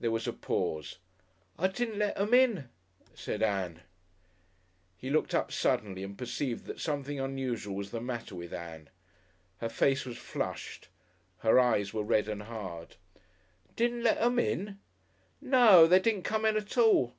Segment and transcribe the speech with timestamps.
[0.00, 0.98] There was a pause.
[1.56, 2.68] "I didn't let 'em in,"
[3.14, 3.82] said Ann.
[4.96, 8.90] He looked up suddenly and perceived that something unusual was the matter with Ann.
[9.58, 10.88] Her face was flushed,
[11.46, 12.96] her eyes were red and hard.
[13.76, 14.80] "Didn't let 'em in?"
[15.40, 15.86] "No!
[15.86, 17.14] They didn't come in at all."